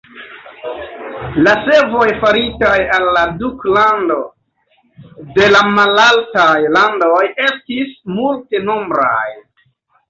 La 1.47 1.51
servoj 1.65 2.07
faritaj 2.23 2.73
al 2.97 3.05
la 3.19 3.23
duklando 3.43 4.17
de 5.39 5.53
la 5.53 5.63
Malaltaj 5.77 6.51
Landoj 6.81 7.23
estis 7.51 7.97
multenombraj. 8.19 9.25